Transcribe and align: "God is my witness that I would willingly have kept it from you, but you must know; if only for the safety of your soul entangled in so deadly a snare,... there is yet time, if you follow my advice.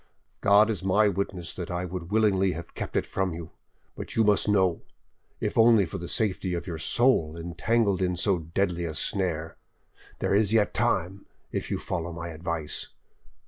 "God 0.39 0.71
is 0.71 0.83
my 0.83 1.07
witness 1.07 1.53
that 1.55 1.69
I 1.69 1.85
would 1.85 2.09
willingly 2.09 2.53
have 2.53 2.73
kept 2.73 2.97
it 2.97 3.05
from 3.05 3.35
you, 3.35 3.51
but 3.95 4.15
you 4.15 4.23
must 4.23 4.49
know; 4.49 4.81
if 5.39 5.59
only 5.59 5.85
for 5.85 5.99
the 5.99 6.07
safety 6.07 6.55
of 6.55 6.65
your 6.65 6.79
soul 6.79 7.37
entangled 7.37 8.01
in 8.01 8.15
so 8.15 8.39
deadly 8.39 8.85
a 8.85 8.95
snare,... 8.95 9.57
there 10.17 10.33
is 10.33 10.53
yet 10.53 10.73
time, 10.73 11.27
if 11.51 11.69
you 11.69 11.77
follow 11.77 12.11
my 12.11 12.29
advice. 12.29 12.87